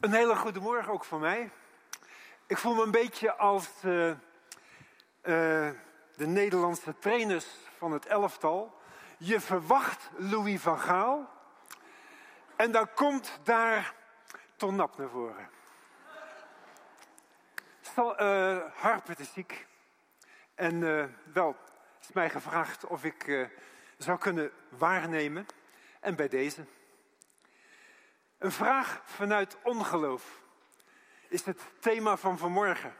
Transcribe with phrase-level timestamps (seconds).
[0.00, 1.50] Een hele goede morgen ook van mij.
[2.46, 4.14] Ik voel me een beetje als uh, uh,
[6.16, 7.46] de Nederlandse trainers
[7.78, 8.80] van het elftal.
[9.18, 11.30] Je verwacht Louis van Gaal.
[12.56, 13.94] En dan komt daar
[14.56, 15.48] Ton Nap naar voren.
[17.80, 19.66] Stel, uh, Harpert is ziek.
[20.54, 20.80] En
[21.32, 21.56] wel,
[22.00, 23.48] is mij gevraagd of ik
[23.98, 25.46] zou kunnen waarnemen.
[26.00, 26.64] En bij deze.
[28.40, 30.40] Een vraag vanuit ongeloof
[31.28, 32.94] is het thema van vanmorgen.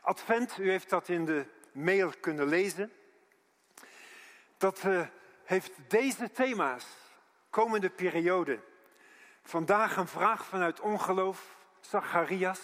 [0.00, 2.92] Advent, u heeft dat in de mail kunnen lezen.
[4.56, 5.06] Dat uh,
[5.44, 6.86] heeft deze thema's,
[7.50, 8.60] komende periode.
[9.42, 12.60] Vandaag een vraag vanuit ongeloof, Zacharias.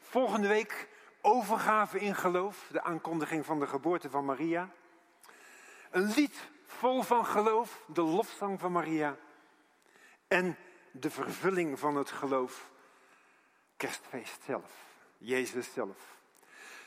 [0.00, 0.88] Volgende week
[1.20, 4.68] overgave in geloof, de aankondiging van de geboorte van Maria.
[5.90, 9.16] Een lied vol van geloof, de lofzang van Maria
[10.30, 10.56] en
[10.90, 12.70] de vervulling van het geloof.
[13.76, 14.72] Kerstfeest zelf,
[15.18, 16.18] Jezus zelf.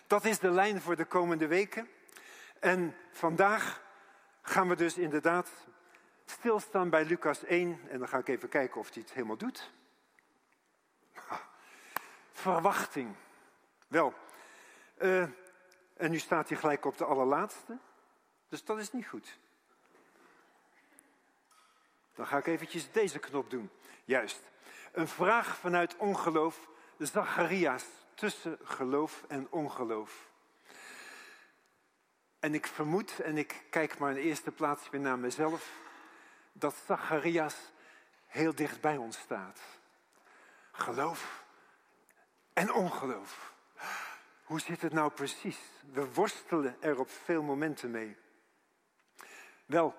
[0.08, 1.90] Dat is de lijn voor de komende weken.
[2.60, 3.82] En vandaag
[4.42, 5.50] gaan we dus inderdaad
[6.26, 7.80] stilstaan bij Lucas 1.
[7.90, 9.72] En dan ga ik even kijken of hij het helemaal doet.
[12.32, 13.16] Verwachting.
[13.88, 14.14] Wel,
[15.02, 15.22] uh,
[15.94, 17.78] en nu staat hij gelijk op de allerlaatste.
[18.50, 19.38] Dus dat is niet goed.
[22.16, 23.70] Dan ga ik eventjes deze knop doen.
[24.04, 24.42] Juist.
[24.92, 26.70] Een vraag vanuit ongeloof.
[26.98, 30.32] Zacharias tussen geloof en ongeloof.
[32.40, 35.72] En ik vermoed, en ik kijk maar in de eerste plaats weer naar mezelf,
[36.52, 37.56] dat Zacharias
[38.28, 39.60] heel dicht bij ons staat.
[40.72, 41.44] Geloof
[42.54, 43.54] en ongeloof.
[44.44, 45.60] Hoe zit het nou precies?
[45.92, 48.18] We worstelen er op veel momenten mee.
[49.66, 49.96] Wel,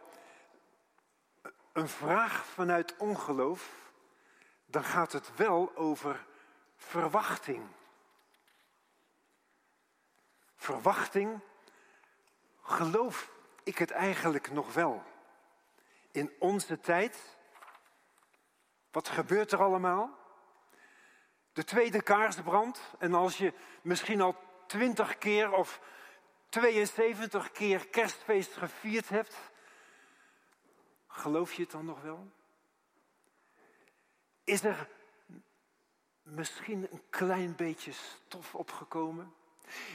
[1.73, 3.84] een vraag vanuit ongeloof,
[4.75, 6.25] dan gaat het wel over
[6.77, 7.67] verwachting.
[10.57, 11.41] Verwachting,
[12.63, 13.31] geloof
[13.63, 15.03] ik het eigenlijk nog wel?
[16.11, 17.37] In onze tijd,
[18.91, 20.19] wat gebeurt er allemaal?
[21.53, 25.81] De tweede kaars brandt en als je misschien al twintig keer of
[26.49, 29.37] 72 keer kerstfeest gevierd hebt,
[31.17, 32.31] Geloof je het dan nog wel?
[34.45, 34.89] Is er
[36.23, 39.35] misschien een klein beetje stof opgekomen?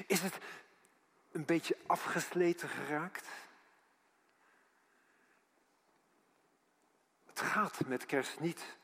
[0.07, 0.37] Is het
[1.31, 3.27] een beetje afgesleten geraakt?
[7.25, 8.77] Het gaat met kerst niet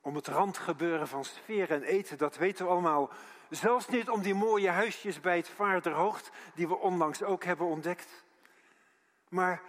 [0.00, 3.10] om het randgebeuren van sfeer en eten, dat weten we allemaal.
[3.50, 8.24] Zelfs niet om die mooie huisjes bij het Vaarderhoogt, die we onlangs ook hebben ontdekt.
[9.28, 9.62] Maar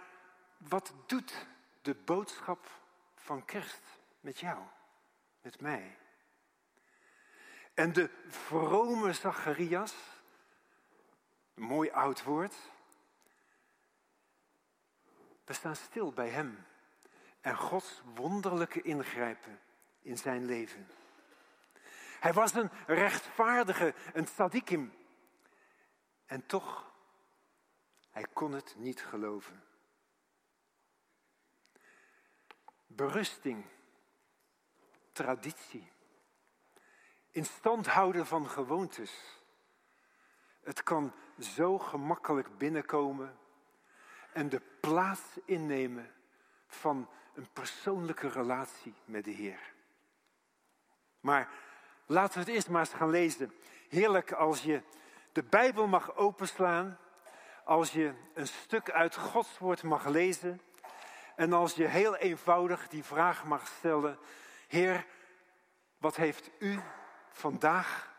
[0.56, 1.46] wat doet
[1.82, 2.70] de boodschap
[3.14, 3.82] van kerst
[4.20, 4.58] met jou,
[5.46, 5.96] met mij.
[7.74, 9.94] En de vrome Zacharias,
[11.54, 12.54] een mooi oud woord,
[15.44, 16.66] we staan stil bij hem
[17.40, 19.60] en Gods wonderlijke ingrijpen
[20.00, 20.88] in zijn leven.
[22.20, 24.92] Hij was een rechtvaardige, een sadikim.
[26.26, 26.92] En toch,
[28.10, 29.64] hij kon het niet geloven.
[32.86, 33.64] berusting,
[35.16, 35.92] traditie,
[37.30, 39.42] in stand houden van gewoontes.
[40.62, 43.38] Het kan zo gemakkelijk binnenkomen
[44.32, 46.12] en de plaats innemen
[46.66, 49.72] van een persoonlijke relatie met de Heer.
[51.20, 51.48] Maar
[52.06, 53.52] laten we het eerst maar eens gaan lezen.
[53.88, 54.82] Heerlijk als je
[55.32, 56.98] de Bijbel mag openslaan,
[57.64, 60.60] als je een stuk uit Gods woord mag lezen
[61.36, 64.18] en als je heel eenvoudig die vraag mag stellen,
[64.66, 65.06] Heer,
[65.98, 66.80] wat heeft u
[67.30, 68.14] vandaag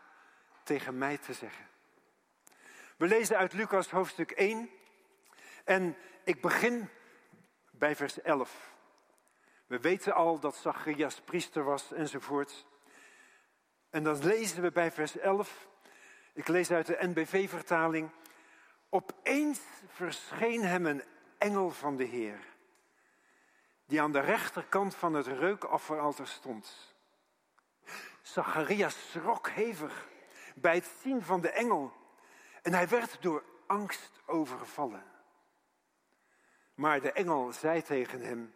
[0.62, 1.66] tegen mij te zeggen?
[2.96, 4.70] We lezen uit Lucas hoofdstuk 1
[5.64, 6.88] en ik begin
[7.70, 8.76] bij vers 11.
[9.66, 12.66] We weten al dat Zacharias priester was enzovoort.
[13.90, 15.68] En dan lezen we bij vers 11,
[16.32, 18.10] ik lees uit de NBV-vertaling,
[18.88, 21.02] opeens verscheen hem een
[21.38, 22.38] engel van de Heer
[23.88, 26.94] die aan de rechterkant van het reukofferalter stond.
[28.22, 30.08] Zacharias schrok hevig
[30.54, 31.92] bij het zien van de engel
[32.62, 35.04] en hij werd door angst overvallen.
[36.74, 38.54] Maar de engel zei tegen hem,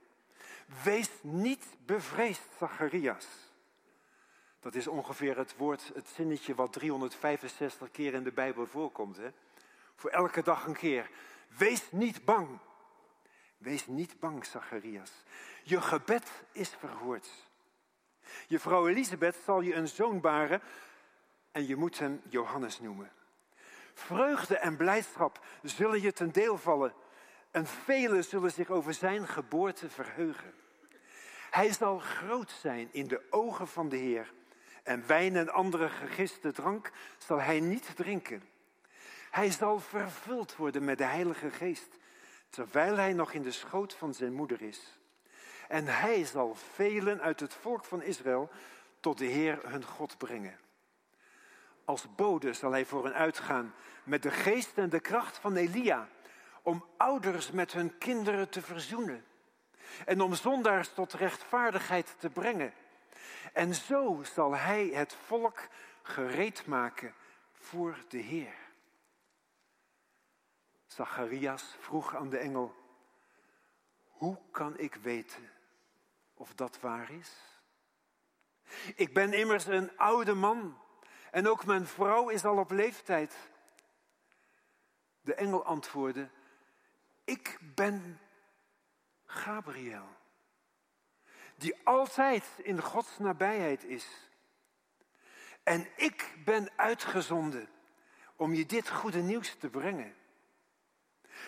[0.82, 3.26] wees niet bevreesd, Zacharias.
[4.60, 9.16] Dat is ongeveer het woord, het zinnetje wat 365 keer in de Bijbel voorkomt.
[9.16, 9.30] Hè?
[9.96, 11.10] Voor elke dag een keer.
[11.58, 12.58] Wees niet bang.
[13.62, 15.12] Wees niet bang, Zacharias.
[15.62, 17.28] Je gebed is verhoord.
[18.46, 20.62] Je vrouw Elisabeth zal je een zoon baren
[21.52, 23.10] en je moet hem Johannes noemen.
[23.94, 26.94] Vreugde en blijdschap zullen je ten deel vallen
[27.50, 30.54] en velen zullen zich over zijn geboorte verheugen.
[31.50, 34.32] Hij zal groot zijn in de ogen van de Heer
[34.82, 38.42] en wijn en andere gegiste drank zal hij niet drinken.
[39.30, 42.00] Hij zal vervuld worden met de Heilige Geest,
[42.52, 44.98] terwijl hij nog in de schoot van zijn moeder is.
[45.68, 48.50] En hij zal velen uit het volk van Israël
[49.00, 50.58] tot de Heer hun God brengen.
[51.84, 56.08] Als bode zal hij voor hen uitgaan met de geest en de kracht van Elia,
[56.62, 59.24] om ouders met hun kinderen te verzoenen
[60.04, 62.72] en om zondaars tot rechtvaardigheid te brengen.
[63.52, 65.68] En zo zal hij het volk
[66.02, 67.14] gereed maken
[67.52, 68.61] voor de Heer.
[70.94, 72.74] Zacharias vroeg aan de engel,
[74.04, 75.50] hoe kan ik weten
[76.34, 77.32] of dat waar is?
[78.94, 80.78] Ik ben immers een oude man
[81.30, 83.34] en ook mijn vrouw is al op leeftijd.
[85.20, 86.28] De engel antwoordde,
[87.24, 88.20] ik ben
[89.26, 90.08] Gabriel,
[91.56, 94.30] die altijd in Gods nabijheid is.
[95.62, 97.68] En ik ben uitgezonden
[98.36, 100.20] om je dit goede nieuws te brengen.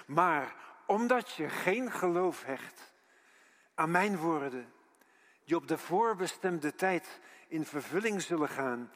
[0.07, 0.55] Maar
[0.87, 2.93] omdat je geen geloof hecht
[3.75, 4.73] aan mijn woorden,
[5.45, 8.93] die op de voorbestemde tijd in vervulling zullen gaan,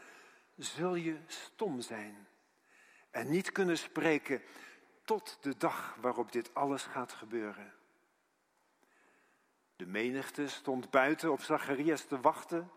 [0.57, 2.29] zul je stom zijn
[3.11, 4.43] en niet kunnen spreken
[5.05, 7.73] tot de dag waarop dit alles gaat gebeuren.
[9.77, 12.71] De menigte stond buiten op Zacharias te wachten.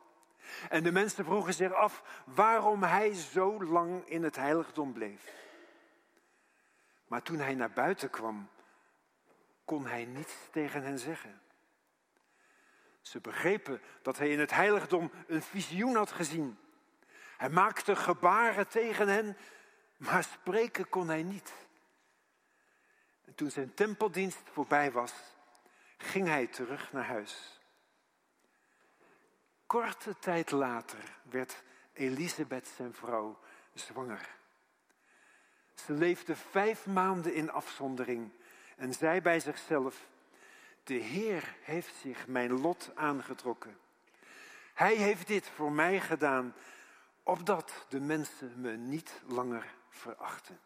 [0.69, 5.33] En de mensen vroegen zich af waarom hij zo lang in het heiligdom bleef.
[7.11, 8.49] Maar toen hij naar buiten kwam,
[9.65, 11.41] kon hij niets tegen hen zeggen.
[13.01, 16.59] Ze begrepen dat hij in het heiligdom een visioen had gezien.
[17.37, 19.37] Hij maakte gebaren tegen hen,
[19.97, 21.53] maar spreken kon hij niet.
[23.25, 25.13] En toen zijn tempeldienst voorbij was,
[25.97, 27.61] ging hij terug naar huis.
[29.65, 33.39] Korte tijd later werd Elisabeth zijn vrouw
[33.73, 34.39] zwanger.
[35.73, 38.31] Ze leefde vijf maanden in afzondering
[38.77, 40.07] en zei bij zichzelf:
[40.83, 43.77] De Heer heeft zich mijn lot aangetrokken.
[44.73, 46.53] Hij heeft dit voor mij gedaan,
[47.23, 50.59] opdat de mensen me niet langer verachten.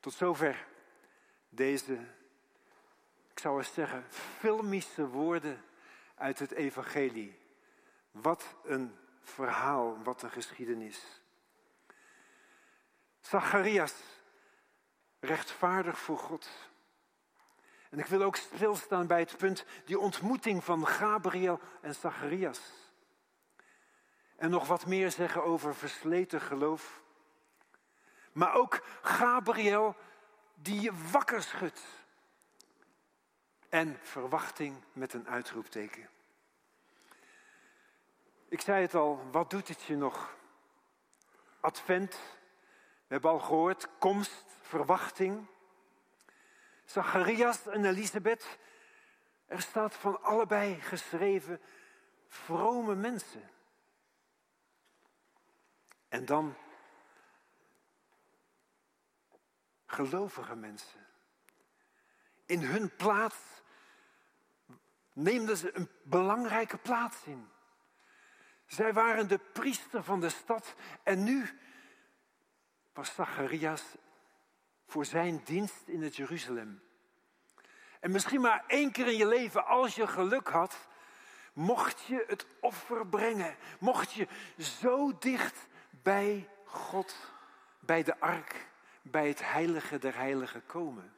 [0.00, 0.66] Tot zover
[1.48, 1.98] deze
[3.34, 5.64] ik zou eens zeggen, filmische woorden
[6.14, 7.38] uit het evangelie.
[8.10, 11.22] Wat een verhaal, wat een geschiedenis.
[13.26, 13.94] Zacharias,
[15.20, 16.48] rechtvaardig voor God.
[17.90, 22.60] En ik wil ook stilstaan bij het punt, die ontmoeting van Gabriel en Zacharias.
[24.36, 27.02] En nog wat meer zeggen over versleten geloof.
[28.32, 29.96] Maar ook Gabriel
[30.54, 31.80] die je wakker schudt
[33.68, 36.08] en verwachting met een uitroepteken.
[38.48, 40.36] Ik zei het al, wat doet het je nog?
[41.60, 42.20] Advent,
[43.14, 45.46] hebben al gehoord, komst, verwachting.
[46.84, 48.58] Zacharias en Elisabeth,
[49.46, 51.60] er staat van allebei geschreven
[52.28, 53.50] vrome mensen.
[56.08, 56.54] En dan
[59.86, 61.06] gelovige mensen.
[62.46, 63.36] In hun plaats
[65.12, 67.48] neemden ze een belangrijke plaats in.
[68.66, 71.58] Zij waren de priester van de stad en nu
[72.94, 73.82] was Zacharias
[74.86, 76.82] voor zijn dienst in het Jeruzalem.
[78.00, 80.88] En misschien maar één keer in je leven, als je geluk had,
[81.52, 83.56] mocht je het offer brengen.
[83.78, 87.16] Mocht je zo dicht bij God,
[87.80, 88.68] bij de ark,
[89.02, 91.12] bij het heilige der heiligen komen.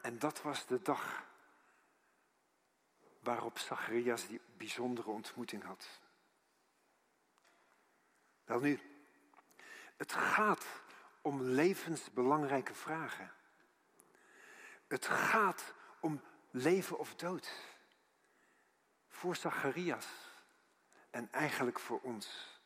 [0.00, 1.24] En dat was de dag
[3.20, 6.00] waarop Zacharias die bijzondere ontmoeting had.
[8.44, 8.80] Wel nu,
[10.02, 10.66] het gaat
[11.20, 13.32] om levensbelangrijke vragen.
[14.88, 17.50] Het gaat om leven of dood.
[19.08, 20.06] Voor Zacharias
[21.10, 22.60] en eigenlijk voor ons.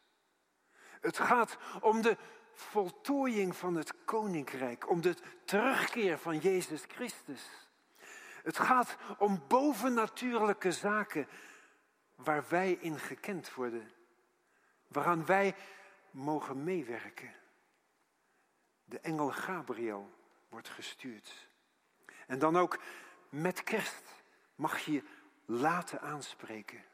[1.00, 2.16] Het gaat om de
[2.52, 7.68] voltooiing van het koninkrijk, om de terugkeer van Jezus Christus.
[8.42, 11.28] Het gaat om bovennatuurlijke zaken
[12.14, 13.92] waar wij in gekend worden,
[14.88, 15.54] waaraan wij
[16.16, 17.34] mogen meewerken.
[18.84, 20.10] De engel Gabriel
[20.48, 21.48] wordt gestuurd.
[22.26, 22.78] En dan ook
[23.28, 24.04] met kerst
[24.54, 25.02] mag je
[25.44, 26.84] laten aanspreken.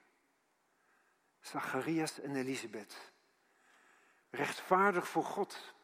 [1.40, 3.12] Zacharias en Elisabeth.
[4.30, 5.74] Rechtvaardig voor God.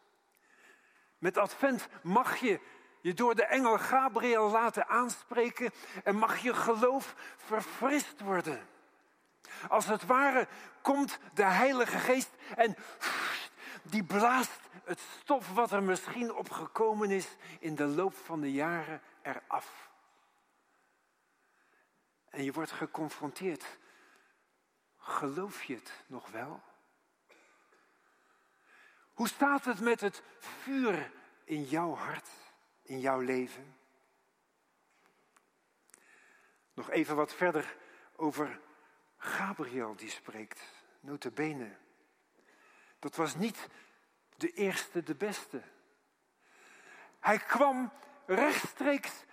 [1.18, 2.60] Met advent mag je
[3.00, 5.72] je door de engel Gabriel laten aanspreken
[6.04, 8.68] en mag je geloof verfrist worden.
[9.68, 10.48] Als het ware
[10.82, 12.76] komt de Heilige Geest en
[13.82, 19.02] die blaast het stof wat er misschien opgekomen is in de loop van de jaren
[19.22, 19.90] eraf.
[22.30, 23.78] En je wordt geconfronteerd.
[24.96, 26.62] Geloof je het nog wel?
[29.12, 31.12] Hoe staat het met het vuur
[31.44, 32.28] in jouw hart,
[32.82, 33.76] in jouw leven?
[36.74, 37.76] Nog even wat verder
[38.16, 38.60] over
[39.16, 40.60] Gabriel die spreekt,
[41.00, 41.76] notabene.
[42.98, 43.68] Dat was niet
[44.36, 45.62] de eerste, de beste.
[47.20, 47.92] Hij kwam
[48.26, 49.24] rechtstreeks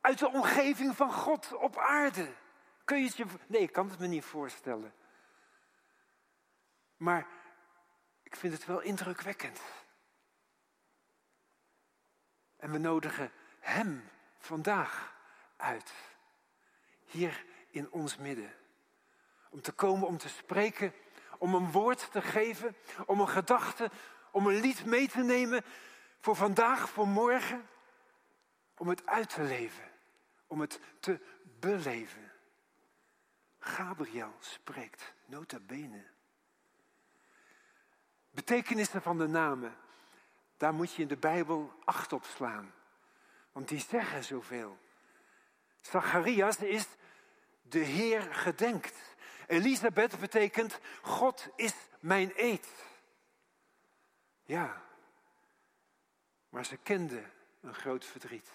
[0.00, 2.32] uit de omgeving van God op aarde.
[2.84, 3.26] Kun je het je.
[3.46, 4.94] Nee, ik kan het me niet voorstellen.
[6.96, 7.26] Maar
[8.22, 9.60] ik vind het wel indrukwekkend.
[12.56, 14.08] En we nodigen Hem
[14.38, 15.14] vandaag
[15.56, 15.92] uit.
[17.04, 18.54] Hier in ons midden.
[19.50, 20.94] Om te komen, om te spreken,
[21.40, 23.90] om een woord te geven, om een gedachte,
[24.30, 25.64] om een lied mee te nemen
[26.18, 27.68] voor vandaag, voor morgen.
[28.76, 29.90] Om het uit te leven,
[30.46, 31.20] om het te
[31.60, 32.32] beleven.
[33.58, 36.06] Gabriel spreekt, nota bene.
[38.30, 39.76] Betekenissen van de namen,
[40.56, 42.72] daar moet je in de Bijbel acht op slaan.
[43.52, 44.78] Want die zeggen zoveel.
[45.80, 46.86] Zacharias is
[47.62, 49.09] de Heer gedenkt.
[49.50, 52.68] Elisabeth betekent God is mijn eed.
[54.42, 54.82] Ja,
[56.48, 57.24] maar ze kende
[57.60, 58.50] een groot verdriet.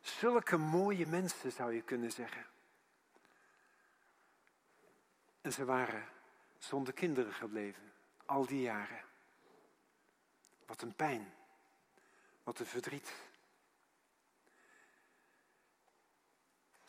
[0.00, 2.46] Zulke mooie mensen zou je kunnen zeggen.
[5.40, 6.08] En ze waren
[6.58, 7.92] zonder kinderen gebleven,
[8.24, 9.04] al die jaren.
[10.66, 11.34] Wat een pijn,
[12.42, 13.12] wat een verdriet.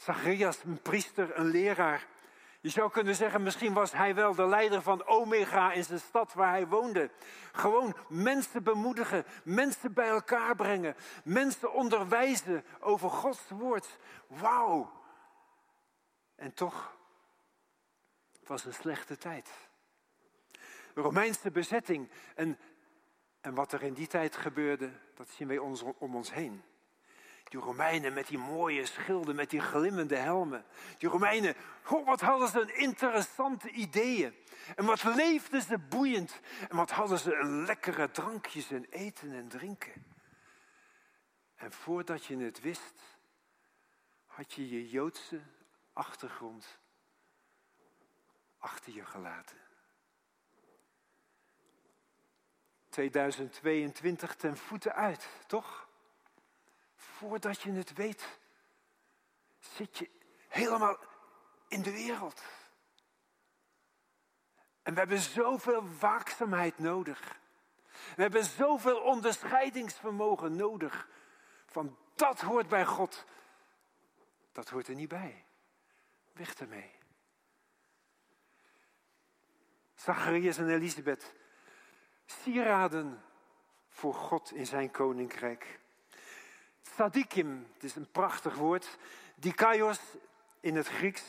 [0.01, 2.07] Zacharias, een priester, een leraar.
[2.61, 6.33] Je zou kunnen zeggen, misschien was hij wel de leider van Omega in zijn stad
[6.33, 7.09] waar hij woonde.
[7.51, 13.97] Gewoon mensen bemoedigen, mensen bij elkaar brengen, mensen onderwijzen over Gods woord.
[14.27, 14.91] Wauw.
[16.35, 16.95] En toch
[18.45, 19.49] was een slechte tijd.
[20.93, 22.59] De Romeinse bezetting en,
[23.41, 26.63] en wat er in die tijd gebeurde, dat zien wij ons, om ons heen.
[27.51, 30.65] Die Romeinen met die mooie schilden, met die glimmende helmen.
[30.97, 31.55] Die Romeinen,
[31.89, 34.35] oh, wat hadden ze een interessante ideeën.
[34.75, 36.39] En wat leefden ze boeiend.
[36.69, 40.05] En wat hadden ze een lekkere drankjes en eten en drinken.
[41.55, 43.01] En voordat je het wist,
[44.25, 45.41] had je je Joodse
[45.93, 46.79] achtergrond
[48.57, 49.57] achter je gelaten.
[52.89, 55.89] 2022 ten voeten uit, toch?
[57.21, 58.39] Voordat je het weet,
[59.59, 60.09] zit je
[60.47, 60.97] helemaal
[61.67, 62.41] in de wereld.
[64.81, 67.39] En we hebben zoveel waakzaamheid nodig.
[68.15, 71.07] We hebben zoveel onderscheidingsvermogen nodig.
[71.65, 73.25] Van dat hoort bij God.
[74.51, 75.45] Dat hoort er niet bij.
[76.33, 76.91] Weg ermee.
[79.95, 81.33] Zacharias en Elisabeth.
[82.25, 83.23] Sieraden
[83.89, 85.80] voor God in zijn koninkrijk.
[86.95, 88.97] Sadikim, het is een prachtig woord.
[89.35, 89.99] Dikaios
[90.59, 91.23] in het Grieks,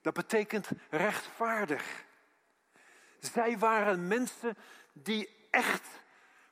[0.00, 2.04] dat betekent rechtvaardig.
[3.18, 4.56] Zij waren mensen
[4.92, 5.88] die echt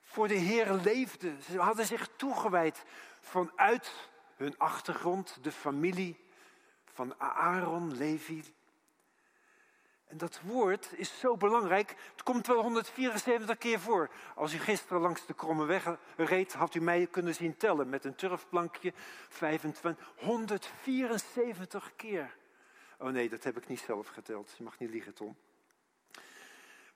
[0.02, 1.42] voor de Heer leefden.
[1.42, 2.84] Ze hadden zich toegewijd
[3.20, 3.92] vanuit
[4.36, 6.24] hun achtergrond, de familie
[6.84, 8.44] van Aaron, Levi,
[10.14, 11.94] en dat woord is zo belangrijk.
[12.12, 14.10] Het komt wel 174 keer voor.
[14.34, 18.04] Als u gisteren langs de kromme weg reed, had u mij kunnen zien tellen met
[18.04, 18.92] een turfplankje.
[19.28, 22.36] 25, 174 keer.
[22.98, 24.54] Oh nee, dat heb ik niet zelf geteld.
[24.56, 25.36] Je mag niet liegen, Tom.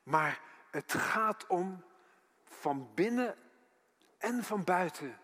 [0.03, 1.85] Maar het gaat om
[2.45, 3.37] van binnen
[4.19, 5.19] en van buiten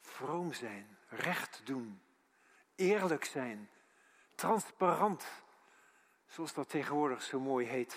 [0.00, 2.00] vroom zijn, recht doen,
[2.74, 3.70] eerlijk zijn,
[4.34, 5.26] transparant
[6.30, 7.96] Zoals dat tegenwoordig zo mooi heet.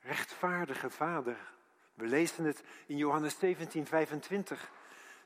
[0.00, 1.52] Rechtvaardige Vader.
[1.94, 4.70] We lezen het in Johannes 17, 25.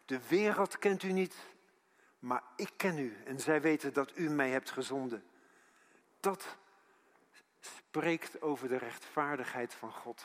[0.04, 1.36] De wereld kent u niet,
[2.18, 5.24] maar ik ken u en zij weten dat u mij hebt gezonden.
[6.20, 6.56] Dat
[7.60, 10.24] spreekt over de rechtvaardigheid van God.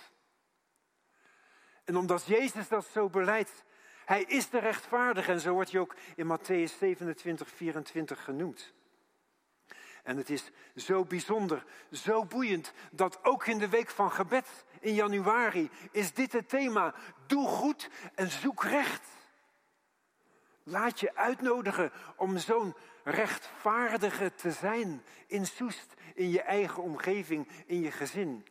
[1.84, 3.64] En omdat Jezus dat zo beleidt,
[4.06, 8.74] Hij is de rechtvaardige en zo wordt hij ook in Matthäus 27, 24 genoemd.
[10.04, 14.94] En het is zo bijzonder, zo boeiend, dat ook in de week van gebed in
[14.94, 16.94] januari is dit het thema.
[17.28, 19.08] Doe goed en zoek recht.
[20.64, 27.82] Laat je uitnodigen om zo'n rechtvaardige te zijn in Soest, in je eigen omgeving, in
[27.82, 28.46] je gezin.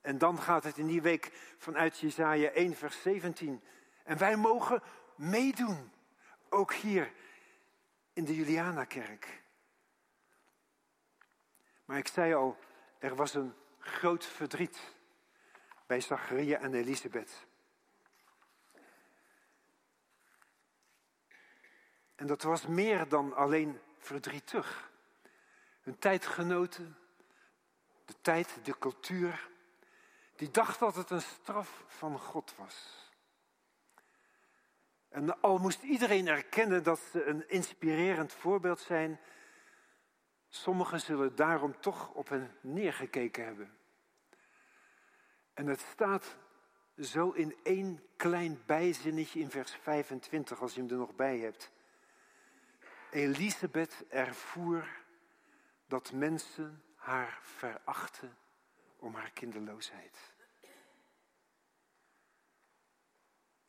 [0.00, 3.62] En dan gaat het in die week vanuit Jesaja 1, vers 17.
[4.04, 4.82] En wij mogen
[5.14, 5.90] meedoen,
[6.48, 7.12] ook hier
[8.12, 9.44] in de Julianakerk.
[11.86, 12.58] Maar ik zei al,
[12.98, 14.78] er was een groot verdriet
[15.86, 17.46] bij Zacharia en Elisabeth.
[22.14, 24.90] En dat was meer dan alleen verdrietig.
[25.80, 26.96] Hun tijdgenoten,
[28.04, 29.48] de tijd, de cultuur,
[30.36, 33.04] die dacht dat het een straf van God was.
[35.08, 39.20] En al moest iedereen erkennen dat ze een inspirerend voorbeeld zijn,
[40.62, 43.76] sommigen zullen daarom toch op hen neergekeken hebben.
[45.54, 46.36] En het staat
[46.98, 51.72] zo in één klein bijzinnetje in vers 25, als je hem er nog bij hebt.
[53.10, 54.88] Elisabeth ervoer
[55.86, 58.36] dat mensen haar verachten
[58.96, 60.34] om haar kinderloosheid.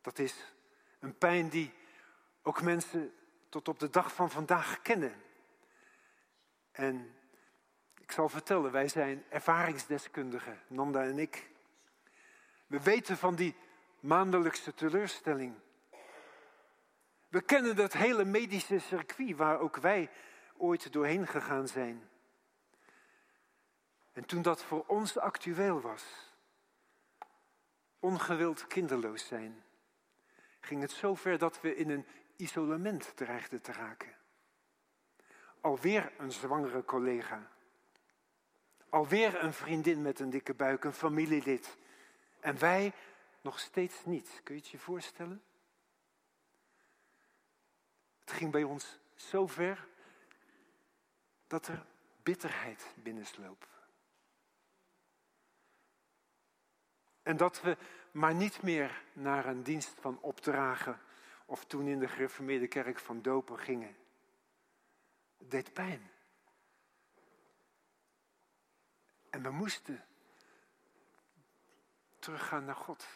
[0.00, 0.54] Dat is
[1.00, 1.72] een pijn die
[2.42, 3.14] ook mensen
[3.48, 5.22] tot op de dag van vandaag kennen.
[6.78, 7.14] En
[8.00, 11.50] ik zal vertellen, wij zijn ervaringsdeskundigen, Nanda en ik.
[12.66, 13.54] We weten van die
[14.00, 15.54] maandelijkse teleurstelling.
[17.28, 20.10] We kennen dat hele medische circuit waar ook wij
[20.56, 22.08] ooit doorheen gegaan zijn.
[24.12, 26.04] En toen dat voor ons actueel was,
[27.98, 29.64] ongewild kinderloos zijn,
[30.60, 32.06] ging het zo ver dat we in een
[32.36, 34.17] isolement dreigden te raken.
[35.60, 37.50] Alweer een zwangere collega.
[38.88, 41.76] Alweer een vriendin met een dikke buik, een familielid.
[42.40, 42.92] En wij
[43.40, 44.40] nog steeds niet.
[44.44, 45.42] Kun je het je voorstellen?
[48.20, 49.86] Het ging bij ons zo ver
[51.46, 51.84] dat er
[52.22, 53.68] bitterheid binnensloop.
[57.22, 57.76] En dat we
[58.10, 61.00] maar niet meer naar een dienst van opdragen
[61.44, 63.96] of toen in de gereformeerde kerk van dopen gingen.
[65.38, 66.10] Deed pijn.
[69.30, 70.04] En we moesten
[72.18, 73.06] teruggaan naar God.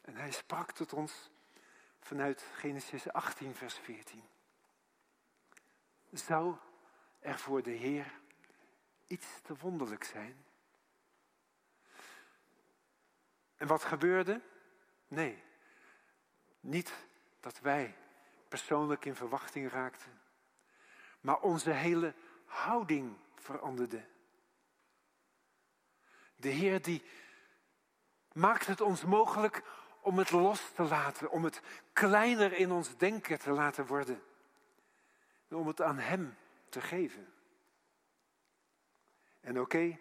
[0.00, 1.30] En hij sprak tot ons
[2.00, 4.22] vanuit Genesis 18, vers 14.
[6.12, 6.56] Zou
[7.18, 8.20] er voor de Heer
[9.06, 10.44] iets te wonderlijk zijn?
[13.56, 14.40] En wat gebeurde?
[15.08, 15.42] Nee,
[16.60, 16.92] niet
[17.40, 17.96] dat wij
[18.48, 20.20] persoonlijk in verwachting raakten,
[21.20, 24.04] maar onze hele houding veranderde.
[26.36, 27.02] De Heer die
[28.32, 29.62] maakt het ons mogelijk
[30.00, 34.22] om het los te laten, om het kleiner in ons denken te laten worden.
[35.48, 36.36] En om het aan Hem
[36.68, 37.32] te geven.
[39.40, 39.98] En oké,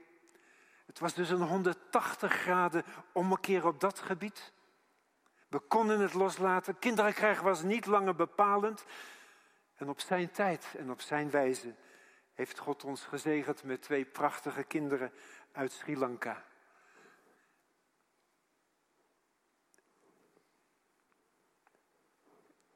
[0.86, 4.54] het was dus een 180 graden ommekeer op dat gebied.
[5.48, 6.80] We konden het loslaten.
[6.80, 8.86] Kinderen krijgen was niet langer bepalend.
[9.80, 11.74] En op zijn tijd en op zijn wijze
[12.34, 15.12] heeft God ons gezegend met twee prachtige kinderen
[15.52, 16.46] uit Sri Lanka.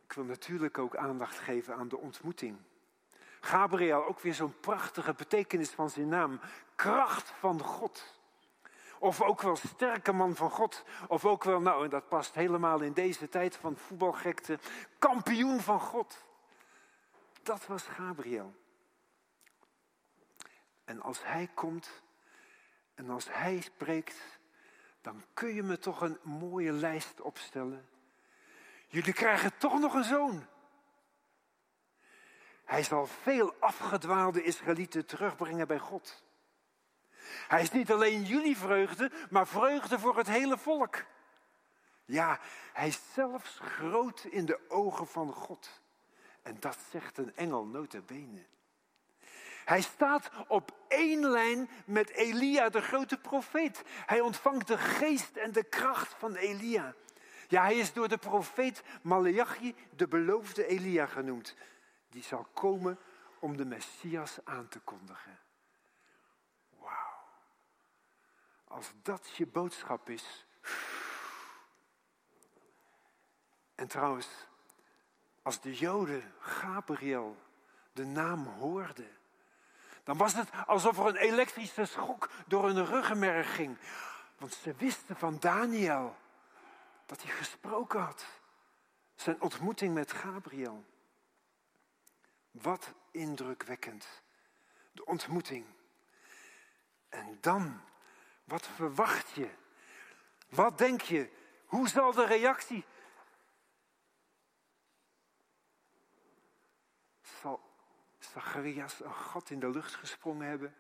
[0.04, 2.58] Ik wil natuurlijk ook aandacht geven aan de ontmoeting.
[3.40, 6.40] Gabriel, ook weer zo'n prachtige betekenis van zijn naam.
[6.76, 8.20] Kracht van God.
[9.00, 10.84] Of ook wel sterke man van God.
[11.08, 14.60] Of ook wel, nou, en dat past helemaal in deze tijd van voetbalgekte,
[15.00, 16.32] kampioen van God.
[17.44, 18.56] Dat was Gabriel.
[20.84, 22.02] En als hij komt
[22.94, 24.40] en als hij spreekt,
[25.02, 27.90] dan kun je me toch een mooie lijst opstellen.
[28.88, 30.46] Jullie krijgen toch nog een zoon.
[32.66, 36.24] Hij zal veel afgedwaalde Israëlieten terugbrengen bij God.
[37.48, 41.04] Hij is niet alleen jullie vreugde, maar vreugde voor het hele volk.
[42.06, 42.40] Ja,
[42.74, 45.82] hij is zelfs groot in de ogen van God.
[46.44, 48.46] En dat zegt een engel bene.
[49.66, 53.84] Hij staat op één lijn met Elia, de grote profeet.
[53.86, 56.94] Hij ontvangt de geest en de kracht van Elia.
[57.48, 61.56] Ja, hij is door de profeet Malachi de beloofde Elia genoemd.
[62.10, 63.00] Die zal komen
[63.40, 65.40] om de Messias aan te kondigen.
[66.70, 67.24] Wauw.
[68.68, 70.46] Als dat je boodschap is.
[73.76, 74.28] En trouwens,
[75.44, 77.38] als de Joden Gabriel
[77.92, 79.18] de naam hoorden,
[80.04, 83.78] dan was het alsof er een elektrische schok door hun ruggenmerg ging.
[84.38, 86.16] Want ze wisten van Daniel
[87.06, 88.26] dat hij gesproken had.
[89.16, 90.86] Zijn ontmoeting met Gabriel.
[92.52, 94.08] Wat indrukwekkend.
[94.92, 95.66] De ontmoeting.
[97.10, 97.82] En dan,
[98.44, 99.50] wat verwacht je?
[100.50, 101.30] Wat denk je?
[101.66, 102.86] Hoe zal de reactie?
[107.42, 107.62] Zal
[108.34, 110.76] Zacharias een gat in de lucht gesprongen hebben?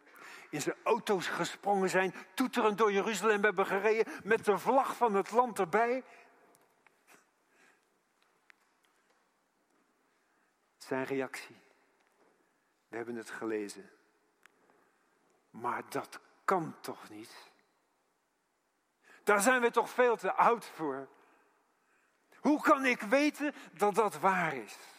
[0.50, 5.32] In zijn auto's gesprongen zijn, toeterend door Jeruzalem hebben gereden, met de vlag van het
[5.32, 6.04] land erbij?
[10.78, 11.56] Zijn reactie.
[12.88, 13.90] We hebben het gelezen.
[15.50, 17.52] Maar dat kan toch niet?
[19.24, 21.08] Daar zijn we toch veel te oud voor.
[22.40, 24.93] Hoe kan ik weten dat dat waar is?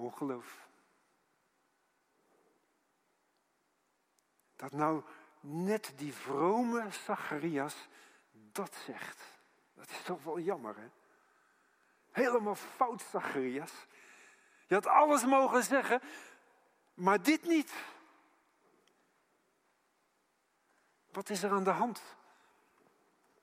[0.00, 0.68] Ongeloof.
[4.56, 5.02] Dat nou
[5.40, 7.88] net die vrome Zacharias
[8.30, 9.22] dat zegt.
[9.74, 10.88] Dat is toch wel jammer, hè?
[12.10, 13.72] Helemaal fout, Zacharias.
[14.66, 16.00] Je had alles mogen zeggen,
[16.94, 17.72] maar dit niet.
[21.12, 22.02] Wat is er aan de hand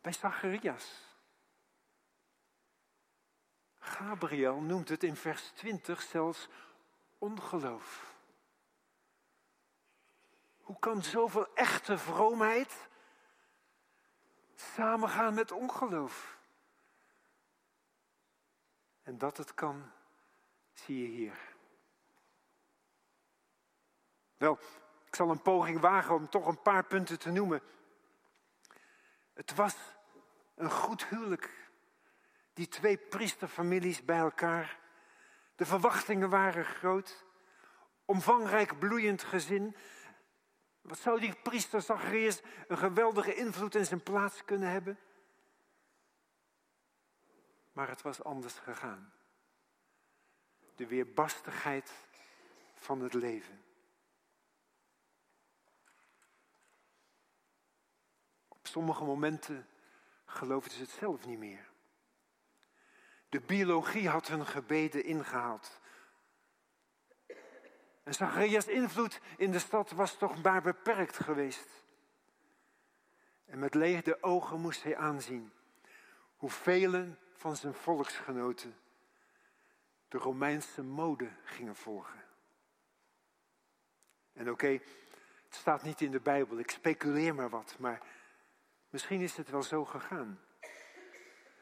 [0.01, 1.06] bij Zacharias?
[3.87, 6.47] Gabriel noemt het in vers 20 zelfs
[7.17, 8.15] ongeloof.
[10.61, 12.87] Hoe kan zoveel echte vroomheid
[14.55, 16.37] samengaan met ongeloof?
[19.03, 19.91] En dat het kan,
[20.73, 21.55] zie je hier.
[24.37, 24.59] Wel,
[25.05, 27.61] ik zal een poging wagen om toch een paar punten te noemen.
[29.33, 29.75] Het was
[30.55, 31.66] een goed huwelijk.
[32.57, 34.79] Die twee priesterfamilies bij elkaar.
[35.55, 37.25] De verwachtingen waren groot.
[38.05, 39.75] Omvangrijk, bloeiend gezin.
[40.81, 44.99] Wat zou die priester Zacharias een geweldige invloed in zijn plaats kunnen hebben?
[47.71, 49.13] Maar het was anders gegaan.
[50.75, 51.91] De weerbarstigheid
[52.73, 53.63] van het leven.
[58.47, 59.67] Op sommige momenten
[60.25, 61.66] geloofden ze het zelf niet meer.
[63.29, 65.79] De biologie had hun gebeden ingehaald.
[68.03, 71.69] En Zacharias' invloed in de stad was toch maar beperkt geweest.
[73.45, 75.51] En met lege ogen moest hij aanzien
[76.35, 78.75] hoe velen van zijn volksgenoten
[80.07, 82.23] de Romeinse mode gingen volgen.
[84.33, 88.01] En oké, het staat niet in de Bijbel, ik speculeer maar wat, maar
[88.89, 90.39] misschien is het wel zo gegaan.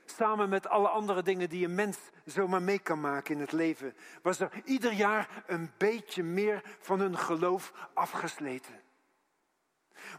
[0.06, 3.96] Samen met alle andere dingen die een mens zomaar mee kan maken in het leven,
[4.22, 8.84] was er ieder jaar een beetje meer van hun geloof afgesleten.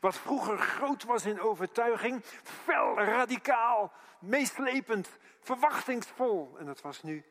[0.00, 5.08] Wat vroeger groot was in overtuiging, fel, radicaal, meeslepend,
[5.40, 6.58] verwachtingsvol.
[6.58, 7.24] En dat was nu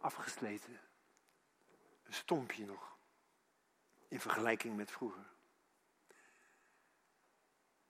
[0.00, 0.80] afgesleten.
[2.04, 2.96] Een stompje nog.
[4.08, 5.30] In vergelijking met vroeger.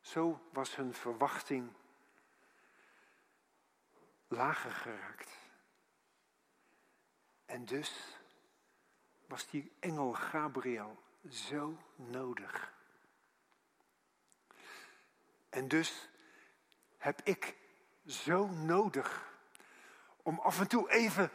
[0.01, 1.73] Zo was hun verwachting
[4.33, 5.31] lager geraakt.
[7.47, 8.19] En dus
[9.27, 12.73] was die engel Gabriel zo nodig.
[15.49, 16.09] En dus
[16.99, 17.57] heb ik
[18.07, 19.31] zo nodig
[20.23, 21.31] om af en toe even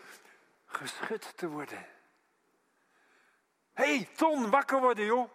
[0.65, 1.86] geschud te worden.
[3.73, 5.29] Hé, hey, Ton, wakker worden, joh.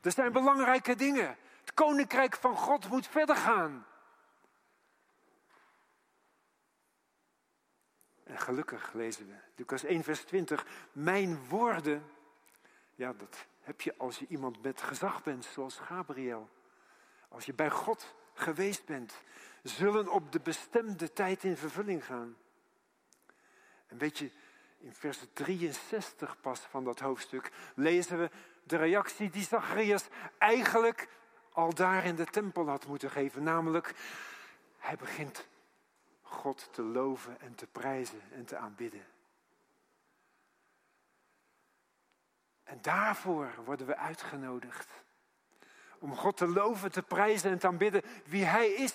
[0.00, 1.38] Er zijn belangrijke dingen.
[1.60, 3.86] Het koninkrijk van God moet verder gaan.
[8.46, 12.04] Gelukkig lezen we, Lucas 1, vers 20, mijn woorden,
[12.94, 16.48] ja, dat heb je als je iemand met gezag bent, zoals Gabriel.
[17.28, 19.14] Als je bij God geweest bent,
[19.62, 22.36] zullen op de bestemde tijd in vervulling gaan.
[23.86, 24.30] En weet je,
[24.78, 28.30] in vers 63 pas van dat hoofdstuk lezen we
[28.62, 31.08] de reactie die Zacharias eigenlijk
[31.52, 33.42] al daar in de tempel had moeten geven.
[33.42, 33.94] Namelijk,
[34.78, 35.46] hij begint
[36.28, 39.06] God te loven en te prijzen en te aanbidden.
[42.64, 44.88] En daarvoor worden we uitgenodigd.
[45.98, 48.94] Om God te loven, te prijzen en te aanbidden wie Hij is.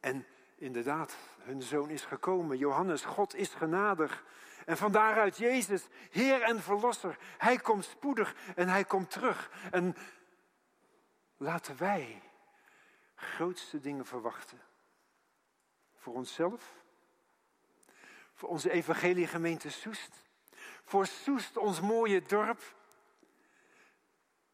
[0.00, 2.58] En inderdaad, hun zoon is gekomen.
[2.58, 4.24] Johannes, God is genadig.
[4.66, 7.18] En van daaruit Jezus, Heer en Verlosser.
[7.38, 9.50] Hij komt spoedig en Hij komt terug.
[9.70, 9.96] En
[11.36, 12.22] laten wij
[13.16, 14.60] grootste dingen verwachten.
[15.94, 16.84] Voor onszelf,
[18.34, 20.22] voor onze evangeliegemeente Soest,
[20.84, 22.74] voor Soest, ons mooie dorp,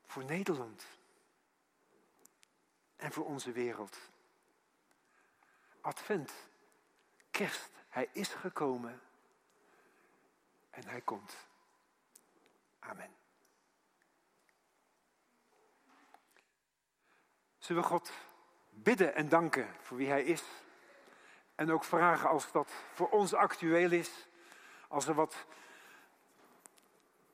[0.05, 0.85] voor Nederland
[2.96, 3.98] en voor onze wereld.
[5.81, 6.33] Advent,
[7.31, 9.01] kerst, hij is gekomen
[10.70, 11.37] en hij komt.
[12.79, 13.14] Amen.
[17.59, 18.12] Zullen we God
[18.82, 20.42] bidden en danken voor wie Hij is?
[21.54, 24.28] En ook vragen als dat voor ons actueel is,
[24.88, 25.46] als er wat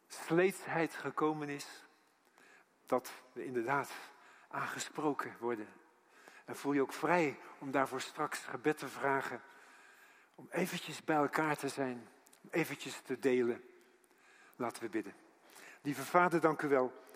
[0.08, 1.66] sleetsheid gekomen is,
[2.87, 3.90] dat we inderdaad
[4.48, 5.68] aangesproken worden.
[6.44, 9.42] En voel je ook vrij om daarvoor straks gebed te vragen,
[10.34, 12.08] om eventjes bij elkaar te zijn,
[12.42, 13.64] om eventjes te delen.
[14.56, 15.14] Laten we bidden.
[15.82, 17.06] Lieve Vader, dank u wel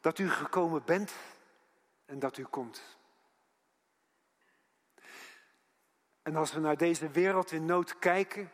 [0.00, 1.12] dat u gekomen bent
[2.04, 2.82] en dat u komt.
[6.22, 8.50] En als we naar deze wereld in nood kijken,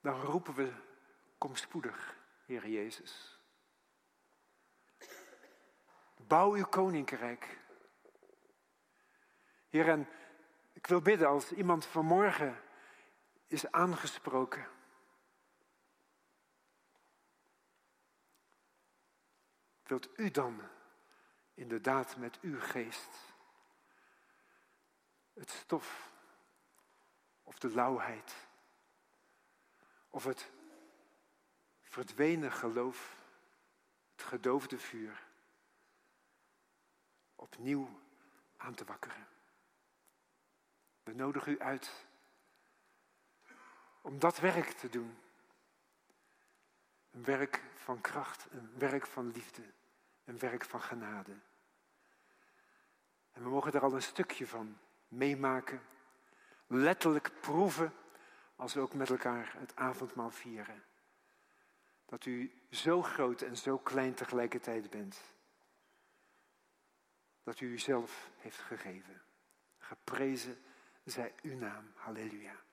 [0.00, 0.72] dan roepen we,
[1.38, 3.40] kom spoedig, Heer Jezus.
[6.16, 7.58] Bouw uw koninkrijk.
[9.68, 10.08] Heer, en
[10.72, 12.62] ik wil bidden als iemand vanmorgen
[13.46, 14.75] is aangesproken.
[19.86, 20.60] Wilt u dan
[21.54, 23.34] inderdaad met uw geest
[25.32, 26.12] het stof
[27.42, 28.34] of de lauwheid
[30.08, 30.50] of het
[31.82, 33.16] verdwenen geloof,
[34.10, 35.26] het gedoofde vuur,
[37.34, 38.00] opnieuw
[38.56, 39.26] aan te wakkeren?
[41.02, 42.06] We nodigen u uit
[44.00, 45.18] om dat werk te doen.
[47.16, 49.62] Een werk van kracht, een werk van liefde,
[50.24, 51.32] een werk van genade.
[53.32, 55.82] En we mogen er al een stukje van meemaken,
[56.66, 57.92] letterlijk proeven,
[58.56, 60.84] als we ook met elkaar het avondmaal vieren.
[62.06, 65.20] Dat u zo groot en zo klein tegelijkertijd bent.
[67.42, 69.22] Dat u uzelf heeft gegeven.
[69.78, 70.58] Geprezen
[71.04, 71.92] zij uw naam.
[71.94, 72.65] Halleluja.